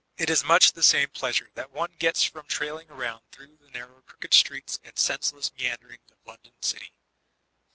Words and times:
It 0.17 0.31
is 0.31 0.43
much 0.43 0.71
the 0.73 0.81
same 0.81 1.09
pkasmv 1.09 1.53
that 1.53 1.69
one 1.69 1.91
gets 1.99 2.23
from 2.23 2.47
trailing 2.47 2.87
aromid 2.87 3.21
through 3.31 3.57
the 3.61 3.69
narrow 3.69 4.01
crooked 4.03 4.31
steets 4.31 4.79
and 4.83 4.97
senseless 4.97 5.51
meanderings 5.59 6.09
of 6.09 6.17
London 6.25 6.53
Qty. 6.59 6.89